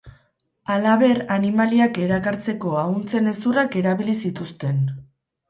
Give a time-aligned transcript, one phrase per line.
[0.75, 4.83] Halaber, animaliak erakartzeko ahuntzen hezurrak erabili zituzten.